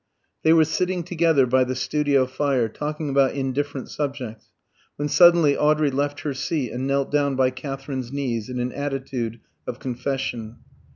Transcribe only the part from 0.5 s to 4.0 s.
were sitting together by the studio fire, talking about indifferent